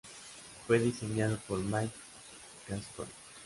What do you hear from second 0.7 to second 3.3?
diseñado por Mike Gascoyne.